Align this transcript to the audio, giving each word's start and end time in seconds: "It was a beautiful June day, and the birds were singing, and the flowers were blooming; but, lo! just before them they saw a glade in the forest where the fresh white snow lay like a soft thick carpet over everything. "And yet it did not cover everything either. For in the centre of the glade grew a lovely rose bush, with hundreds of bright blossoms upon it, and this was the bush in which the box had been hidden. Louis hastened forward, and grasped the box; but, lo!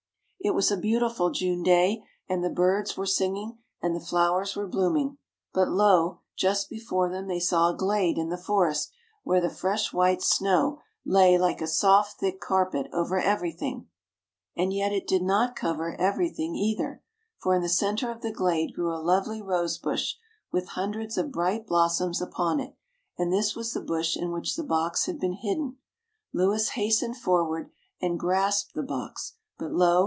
"It 0.43 0.55
was 0.55 0.71
a 0.71 0.75
beautiful 0.77 1.29
June 1.29 1.61
day, 1.61 2.03
and 2.27 2.43
the 2.43 2.49
birds 2.49 2.97
were 2.97 3.05
singing, 3.05 3.59
and 3.79 3.95
the 3.95 3.99
flowers 3.99 4.55
were 4.55 4.65
blooming; 4.65 5.19
but, 5.53 5.69
lo! 5.69 6.21
just 6.35 6.67
before 6.67 7.11
them 7.11 7.27
they 7.27 7.39
saw 7.39 7.69
a 7.71 7.77
glade 7.77 8.17
in 8.17 8.29
the 8.29 8.39
forest 8.39 8.91
where 9.21 9.39
the 9.39 9.51
fresh 9.51 9.93
white 9.93 10.23
snow 10.23 10.79
lay 11.05 11.37
like 11.37 11.61
a 11.61 11.67
soft 11.67 12.19
thick 12.21 12.39
carpet 12.39 12.87
over 12.91 13.19
everything. 13.19 13.87
"And 14.55 14.73
yet 14.73 14.91
it 14.91 15.05
did 15.05 15.21
not 15.21 15.55
cover 15.55 15.93
everything 15.99 16.55
either. 16.55 17.03
For 17.37 17.53
in 17.53 17.61
the 17.61 17.69
centre 17.69 18.09
of 18.09 18.23
the 18.23 18.31
glade 18.33 18.73
grew 18.73 18.91
a 18.91 18.97
lovely 18.97 19.43
rose 19.43 19.77
bush, 19.77 20.15
with 20.51 20.69
hundreds 20.69 21.19
of 21.19 21.31
bright 21.31 21.67
blossoms 21.67 22.19
upon 22.19 22.59
it, 22.59 22.75
and 23.15 23.31
this 23.31 23.55
was 23.55 23.73
the 23.73 23.79
bush 23.79 24.17
in 24.17 24.31
which 24.31 24.55
the 24.55 24.63
box 24.63 25.05
had 25.05 25.19
been 25.19 25.33
hidden. 25.33 25.77
Louis 26.33 26.69
hastened 26.69 27.17
forward, 27.17 27.69
and 28.01 28.19
grasped 28.19 28.73
the 28.73 28.81
box; 28.81 29.33
but, 29.59 29.71
lo! 29.71 29.99